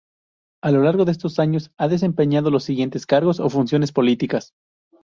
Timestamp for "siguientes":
2.63-3.05